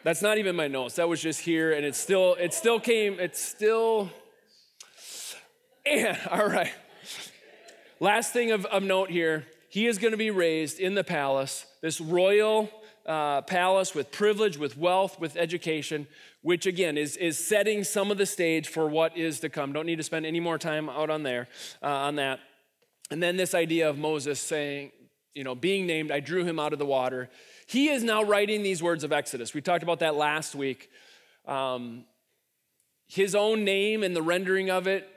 [0.09, 0.95] That's not even my notes.
[0.95, 4.09] That was just here, and it still, it still came, it's still.
[5.85, 6.71] And all right.
[7.99, 11.67] Last thing of, of note here, he is going to be raised in the palace,
[11.81, 12.71] this royal
[13.05, 16.07] uh, palace with privilege, with wealth, with education,
[16.41, 19.73] which again is, is setting some of the stage for what is to come.
[19.73, 21.47] Don't need to spend any more time out on there,
[21.83, 22.39] uh, on that.
[23.11, 24.91] And then this idea of Moses saying,
[25.35, 27.29] you know, being named, I drew him out of the water.
[27.69, 29.53] He is now writing these words of Exodus.
[29.53, 30.89] We talked about that last week.
[31.45, 32.05] Um,
[33.07, 35.07] his own name and the rendering of it,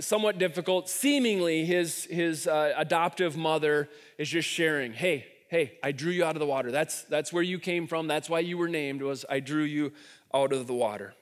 [0.00, 0.88] somewhat difficult.
[0.88, 3.88] Seemingly, his, his uh, adoptive mother
[4.18, 6.72] is just sharing, hey, hey, I drew you out of the water.
[6.72, 8.08] That's, that's where you came from.
[8.08, 9.92] That's why you were named, was I drew you
[10.34, 11.14] out of the water.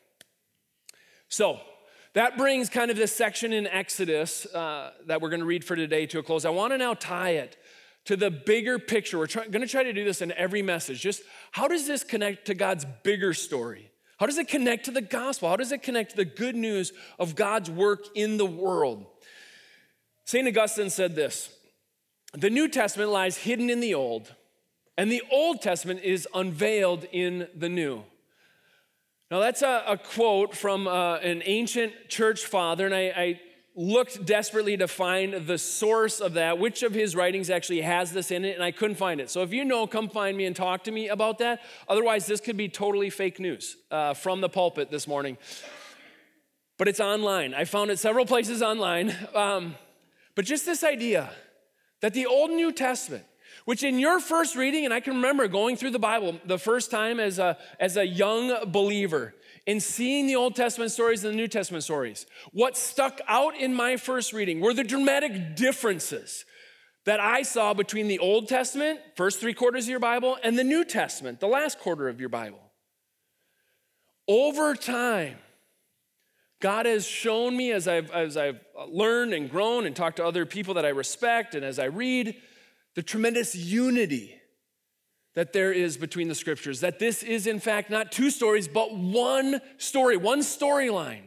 [1.28, 1.60] So,
[2.14, 5.76] that brings kind of this section in Exodus uh, that we're going to read for
[5.76, 6.46] today to a close.
[6.46, 7.58] I want to now tie it
[8.06, 9.18] to the bigger picture.
[9.18, 11.00] We're going to try to do this in every message.
[11.00, 13.90] Just how does this connect to God's bigger story?
[14.18, 15.48] How does it connect to the gospel?
[15.48, 19.06] How does it connect to the good news of God's work in the world?
[20.26, 20.46] St.
[20.46, 21.48] Augustine said this
[22.32, 24.34] The New Testament lies hidden in the Old,
[24.98, 28.04] and the Old Testament is unveiled in the New.
[29.30, 33.40] Now, that's a, a quote from uh, an ancient church father, and I, I
[33.80, 38.30] looked desperately to find the source of that, which of his writings actually has this
[38.30, 39.30] in it, and I couldn't find it.
[39.30, 41.62] So if you know, come find me and talk to me about that.
[41.88, 45.38] Otherwise, this could be totally fake news uh, from the pulpit this morning.
[46.76, 47.54] But it's online.
[47.54, 49.16] I found it several places online.
[49.34, 49.74] Um,
[50.34, 51.30] but just this idea
[52.02, 53.24] that the Old New Testament,
[53.64, 56.90] which in your first reading, and I can remember going through the Bible the first
[56.90, 59.34] time as a, as a young believer,
[59.66, 63.74] in seeing the Old Testament stories and the New Testament stories, what stuck out in
[63.74, 66.44] my first reading were the dramatic differences
[67.04, 70.64] that I saw between the Old Testament, first three quarters of your Bible, and the
[70.64, 72.60] New Testament, the last quarter of your Bible.
[74.28, 75.36] Over time,
[76.60, 80.44] God has shown me as I've, as I've learned and grown and talked to other
[80.44, 82.36] people that I respect, and as I read,
[82.94, 84.39] the tremendous unity
[85.34, 88.94] that there is between the scriptures, that this is, in fact, not two stories, but
[88.94, 91.22] one story, one storyline.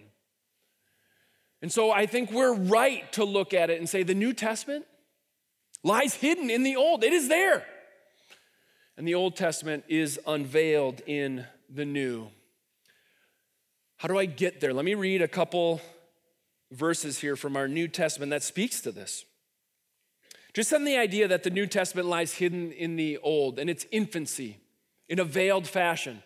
[1.62, 4.86] And so I think we're right to look at it and say the New Testament
[5.84, 7.66] lies hidden in the Old, it is there.
[8.98, 12.28] And the Old Testament is unveiled in the New.
[13.98, 14.74] How do I get there?
[14.74, 15.80] Let me read a couple
[16.72, 19.24] verses here from our New Testament that speaks to this.
[20.54, 23.86] Just on the idea that the New Testament lies hidden in the Old, in its
[23.92, 24.60] infancy,
[25.10, 26.22] in a veiled fashion.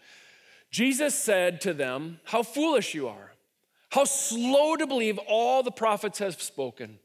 [0.70, 3.34] Jesus said to them, How foolish you are,
[3.92, 7.00] how slow to believe all the prophets have spoken.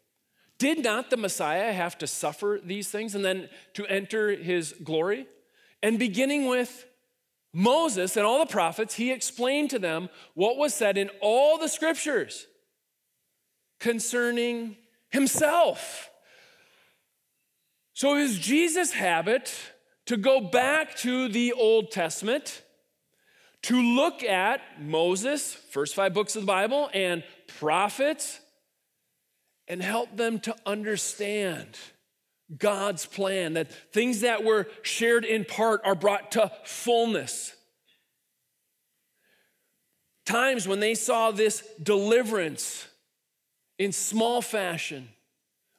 [0.58, 5.26] Did not the Messiah have to suffer these things and then to enter his glory?
[5.82, 6.86] And beginning with
[7.52, 11.68] Moses and all the prophets, he explained to them what was said in all the
[11.68, 12.46] scriptures
[13.78, 14.76] concerning
[15.10, 16.11] himself.
[17.94, 19.54] So was Jesus' habit
[20.06, 22.62] to go back to the Old Testament,
[23.62, 28.40] to look at Moses, first five books of the Bible, and prophets,
[29.68, 31.78] and help them to understand
[32.58, 37.54] God's plan, that things that were shared in part are brought to fullness.
[40.26, 42.86] Times when they saw this deliverance
[43.78, 45.08] in small fashion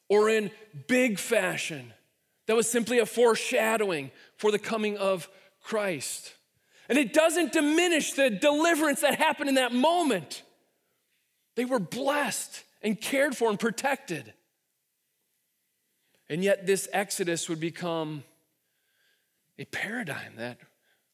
[0.09, 0.51] or in
[0.87, 1.93] big fashion,
[2.47, 5.29] that was simply a foreshadowing for the coming of
[5.61, 6.33] Christ.
[6.89, 10.43] And it doesn't diminish the deliverance that happened in that moment.
[11.55, 14.33] They were blessed and cared for and protected.
[16.29, 18.23] And yet, this Exodus would become
[19.57, 20.57] a paradigm that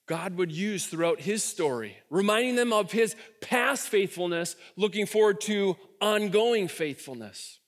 [0.07, 5.77] God would use throughout his story, reminding them of his past faithfulness, looking forward to
[6.01, 7.58] ongoing faithfulness.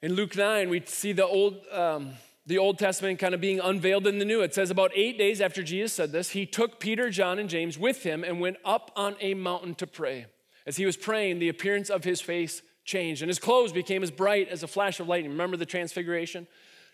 [0.00, 2.12] In Luke 9, we see the Old, um,
[2.46, 4.42] the Old Testament kind of being unveiled in the New.
[4.42, 7.76] It says, About eight days after Jesus said this, he took Peter, John, and James
[7.76, 10.26] with him and went up on a mountain to pray.
[10.66, 14.12] As he was praying, the appearance of his face changed, and his clothes became as
[14.12, 15.32] bright as a flash of lightning.
[15.32, 16.46] Remember the transfiguration?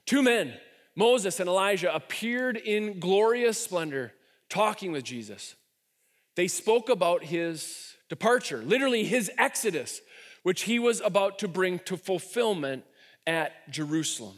[0.06, 0.54] Two men,
[0.96, 4.14] Moses and Elijah, appeared in glorious splendor,
[4.48, 5.56] talking with Jesus.
[6.36, 10.00] They spoke about his departure, literally his exodus,
[10.42, 12.84] which he was about to bring to fulfillment
[13.26, 14.36] at Jerusalem.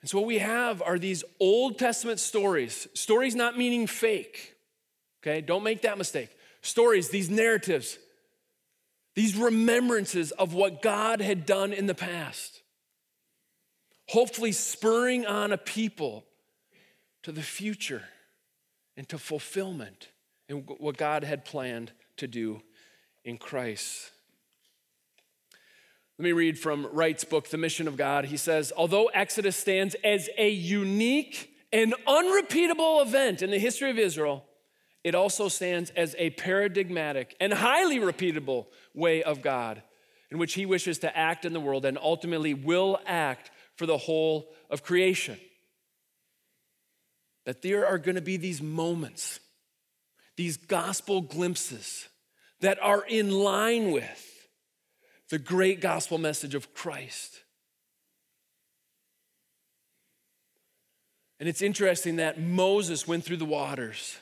[0.00, 4.54] And so, what we have are these Old Testament stories, stories not meaning fake,
[5.22, 5.40] okay?
[5.40, 6.30] Don't make that mistake.
[6.62, 7.98] Stories, these narratives,
[9.14, 12.62] these remembrances of what God had done in the past,
[14.08, 16.24] hopefully spurring on a people
[17.22, 18.02] to the future
[18.96, 20.08] and to fulfillment
[20.48, 22.62] in what God had planned to do
[23.24, 24.10] in Christ.
[26.20, 28.26] Let me read from Wright's book, The Mission of God.
[28.26, 33.98] He says, although Exodus stands as a unique and unrepeatable event in the history of
[33.98, 34.44] Israel,
[35.02, 39.82] it also stands as a paradigmatic and highly repeatable way of God
[40.30, 43.96] in which He wishes to act in the world and ultimately will act for the
[43.96, 45.40] whole of creation.
[47.46, 49.40] That there are going to be these moments,
[50.36, 52.10] these gospel glimpses
[52.60, 54.29] that are in line with
[55.30, 57.40] the great gospel message of Christ.
[61.38, 64.18] And it's interesting that Moses went through the waters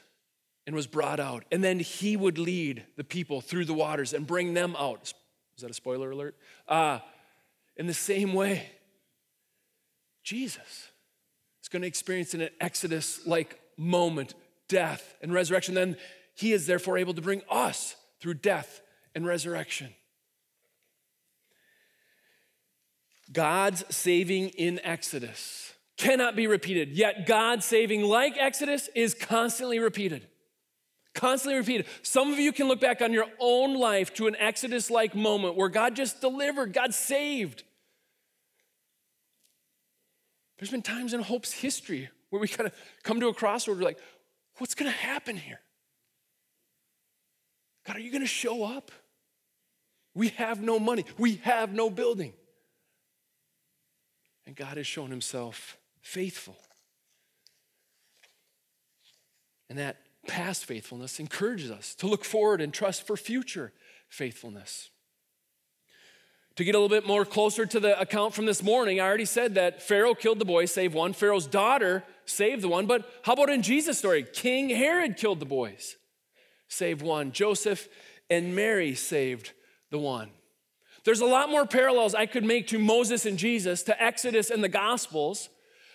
[0.67, 4.27] and was brought out, and then he would lead the people through the waters and
[4.27, 5.13] bring them out.
[5.57, 6.37] Is that a spoiler alert?
[6.69, 7.01] Uh,
[7.77, 8.69] in the same way,
[10.23, 10.91] Jesus
[11.63, 14.35] is going to experience an Exodus like moment,
[14.69, 15.75] death and resurrection.
[15.75, 15.97] Then
[16.35, 18.83] he is therefore able to bring us through death
[19.15, 19.95] and resurrection.
[23.33, 30.26] God's saving in Exodus cannot be repeated, yet God's saving like Exodus is constantly repeated.
[31.14, 31.87] Constantly repeated.
[32.03, 35.57] Some of you can look back on your own life to an Exodus like moment
[35.57, 37.64] where God just delivered, God saved.
[40.59, 43.85] There's been times in Hope's history where we kind of come to a crossroad, we're
[43.85, 43.99] like,
[44.59, 45.61] what's going to happen here?
[47.87, 48.93] God, are you going to show up?
[50.14, 52.33] We have no money, we have no building.
[54.49, 56.57] And God has shown himself faithful.
[59.69, 63.75] And that past faithfulness encourages us to look forward and trust for future
[64.09, 64.89] faithfulness.
[66.57, 69.27] To get a little bit more closer to the account from this morning, I already
[69.27, 71.13] said that Pharaoh killed the boy, save one.
[71.13, 72.87] Pharaoh's daughter saved the one.
[72.87, 74.23] But how about in Jesus' story?
[74.23, 75.97] King Herod killed the boys,
[76.69, 77.33] save one.
[77.33, 77.87] Joseph
[78.31, 79.53] and Mary saved
[79.91, 80.31] the one.
[81.09, 84.63] There's a lot more parallels I could make to Moses and Jesus, to Exodus and
[84.63, 85.49] the Gospels,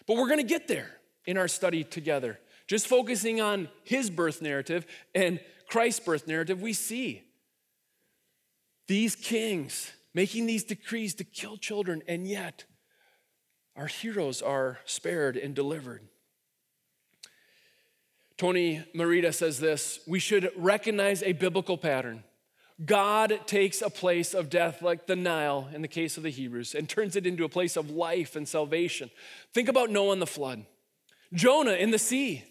[0.08, 0.90] but we're to get there
[1.28, 2.40] in our study together.
[2.66, 5.40] Just focusing on his birth narrative and
[5.70, 7.22] Christ's birth narrative, we see
[8.88, 12.64] these kings making these decrees to kill children, and yet
[13.76, 16.02] our heroes are spared and delivered.
[18.36, 22.24] Tony Merida says this we should recognize a biblical pattern
[22.84, 26.74] God takes a place of death like the Nile in the case of the Hebrews
[26.74, 29.12] and turns it into a place of life and salvation.
[29.54, 30.66] Think about Noah and the flood,
[31.34, 32.44] Jonah in the sea,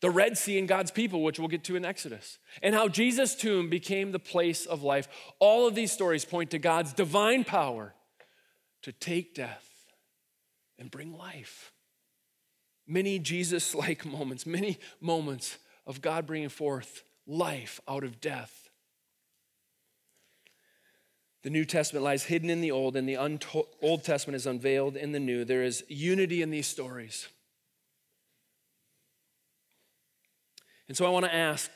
[0.00, 3.34] the Red Sea and God's people, which we'll get to in Exodus, and how Jesus'
[3.34, 5.08] tomb became the place of life.
[5.38, 7.94] All of these stories point to God's divine power
[8.82, 9.68] to take death
[10.78, 11.72] and bring life.
[12.86, 18.65] Many Jesus like moments, many moments of God bringing forth life out of death.
[21.46, 24.96] The New Testament lies hidden in the Old, and the unto- Old Testament is unveiled
[24.96, 25.44] in the New.
[25.44, 27.28] There is unity in these stories.
[30.88, 31.70] And so I want to ask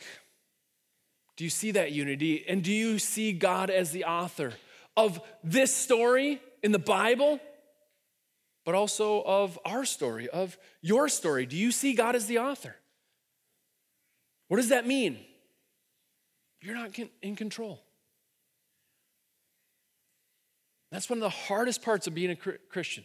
[1.37, 2.45] do you see that unity?
[2.49, 4.55] And do you see God as the author
[4.97, 7.39] of this story in the Bible,
[8.65, 11.47] but also of our story, of your story?
[11.47, 12.75] Do you see God as the author?
[14.49, 15.21] What does that mean?
[16.61, 16.91] You're not
[17.23, 17.85] in control.
[20.91, 23.05] That's one of the hardest parts of being a Christian.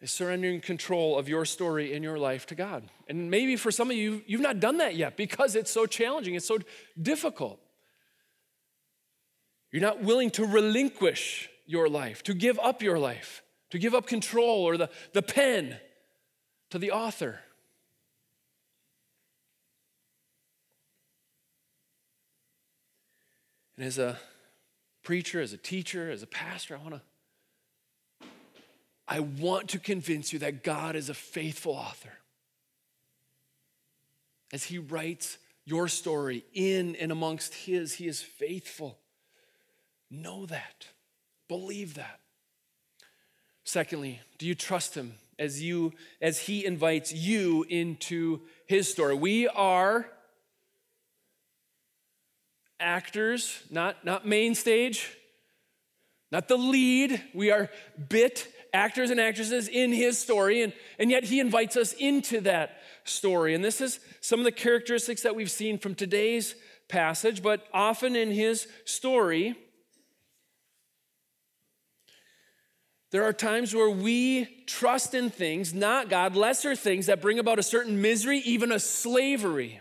[0.00, 2.90] Is surrendering control of your story in your life to God.
[3.08, 6.34] And maybe for some of you, you've not done that yet because it's so challenging,
[6.34, 6.58] it's so
[7.00, 7.58] difficult.
[9.72, 14.06] You're not willing to relinquish your life, to give up your life, to give up
[14.06, 15.78] control or the, the pen
[16.68, 17.40] to the author.
[23.76, 24.18] And as a
[25.04, 27.00] preacher, as a teacher, as a pastor, I want to
[29.06, 32.14] I want to convince you that God is a faithful author.
[34.50, 35.36] As he writes
[35.66, 38.98] your story in and amongst his, he is faithful.
[40.10, 40.86] Know that.
[41.48, 42.20] Believe that.
[43.64, 49.14] Secondly, do you trust him as you as he invites you into his story?
[49.14, 50.08] We are
[52.84, 55.16] actors, not, not main stage,
[56.30, 57.22] not the lead.
[57.32, 57.70] We are
[58.08, 62.82] bit actors and actresses in his story, and, and yet he invites us into that
[63.04, 63.54] story.
[63.54, 66.54] And this is some of the characteristics that we've seen from today's
[66.88, 69.54] passage, but often in his story,
[73.12, 77.60] there are times where we trust in things, not God, lesser things that bring about
[77.60, 79.80] a certain misery, even a slavery.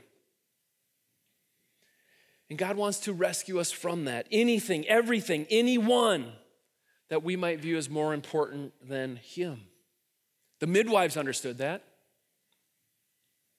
[2.54, 4.28] And God wants to rescue us from that.
[4.32, 6.32] Anything, everything, anyone
[7.10, 9.62] that we might view as more important than Him.
[10.60, 11.82] The midwives understood that.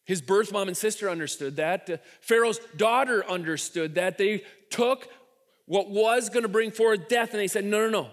[0.04, 1.90] His birth mom and sister understood that.
[1.90, 4.16] Uh, Pharaoh's daughter understood that.
[4.16, 5.08] They took
[5.66, 8.10] what was going to bring forward death and they said, no, no, no.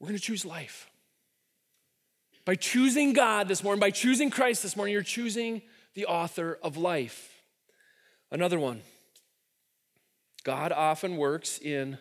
[0.00, 0.90] We're going to choose life.
[2.44, 5.62] By choosing God this morning, by choosing Christ this morning, you're choosing
[5.94, 7.42] the author of life.
[8.30, 8.82] Another one.
[10.44, 11.98] God often works in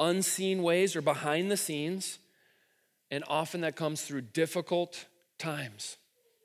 [0.00, 2.18] unseen ways or behind the scenes,
[3.10, 5.06] and often that comes through difficult
[5.38, 5.98] times,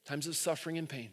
[0.05, 1.09] times of suffering and pain.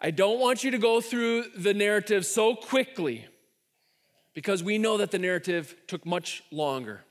[0.00, 3.24] I don't want you to go through the narrative so quickly
[4.34, 7.04] because we know that the narrative took much longer.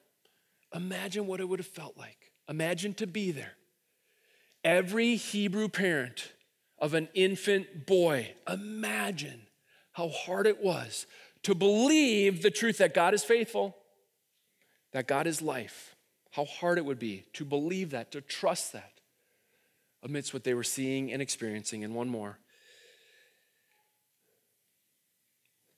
[0.76, 2.32] Imagine what it would have felt like.
[2.50, 3.54] Imagine to be there.
[4.64, 6.34] Every Hebrew parent
[6.78, 9.44] of an infant boy, imagine
[9.94, 11.06] how hard it was
[11.44, 13.76] to believe the truth that God is faithful,
[14.94, 15.96] that God is life.
[16.32, 18.94] How hard it would be to believe that, to trust that
[20.04, 21.84] amidst what they were seeing and experiencing.
[21.84, 22.40] And one more.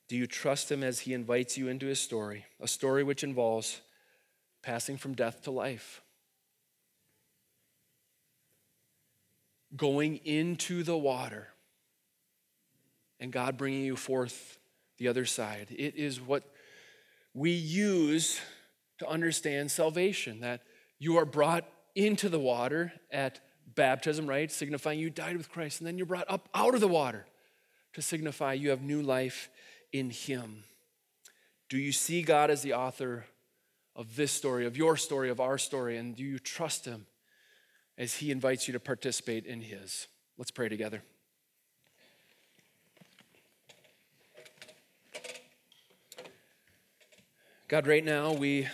[0.06, 2.44] Do you trust him as he invites you into his story?
[2.60, 3.80] A story which involves
[4.62, 6.02] passing from death to life,
[9.76, 11.48] going into the water
[13.20, 14.58] and God bringing you forth
[14.98, 15.68] the other side.
[15.70, 16.44] It is what
[17.32, 18.40] we use
[18.98, 20.62] to understand salvation that
[20.98, 23.40] you are brought into the water at
[23.74, 24.50] baptism, right?
[24.50, 27.26] Signifying you died with Christ, and then you're brought up out of the water
[27.94, 29.48] to signify you have new life
[29.92, 30.64] in Him.
[31.68, 33.26] Do you see God as the author
[33.96, 37.06] of this story, of your story, of our story, and do you trust Him
[37.96, 40.08] as He invites you to participate in His?
[40.36, 41.02] Let's pray together.
[47.66, 48.68] God, right now we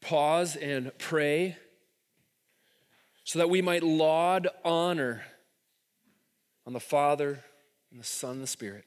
[0.00, 1.56] pause and pray
[3.24, 5.22] so that we might laud honor
[6.64, 7.42] on the Father
[7.90, 8.84] and the Son and the Spirit.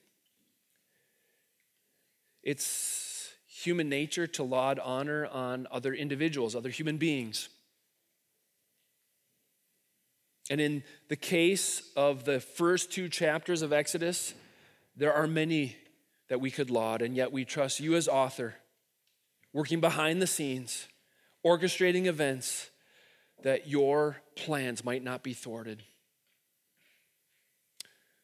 [2.43, 7.49] It's human nature to laud honor on other individuals, other human beings.
[10.49, 14.33] And in the case of the first two chapters of Exodus,
[14.95, 15.75] there are many
[16.32, 18.55] that we could laud, and yet we trust you as author,
[19.51, 20.88] working behind the scenes,
[21.45, 22.69] orchestrating events
[23.43, 25.84] that your plans might not be thwarted.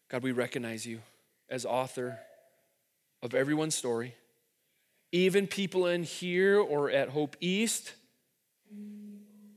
[0.07, 1.01] God, we recognize you
[1.49, 2.17] as author
[3.21, 4.15] of everyone's story,
[5.11, 7.93] even people in here or at Hope East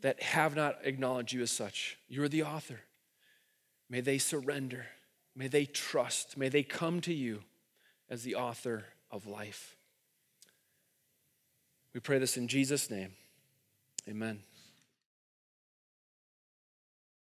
[0.01, 1.99] that have not acknowledged you as such.
[2.09, 2.81] You're the author.
[3.89, 4.87] May they surrender.
[5.37, 6.37] May they trust.
[6.37, 7.45] May they come to you
[8.11, 9.77] as the author of life.
[11.95, 13.15] We pray this in Jesus' name.
[14.09, 14.43] Amen.